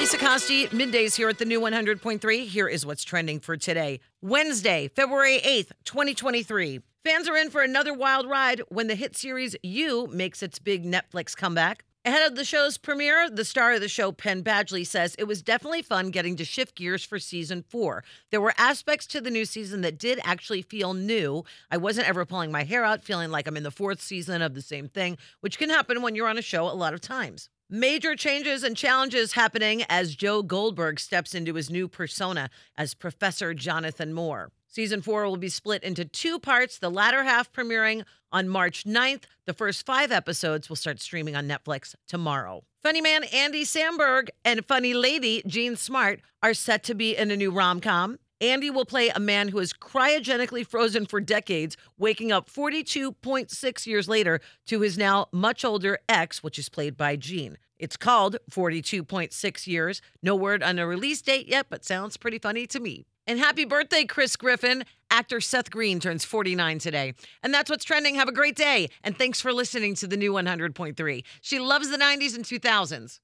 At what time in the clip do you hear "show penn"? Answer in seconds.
13.88-14.42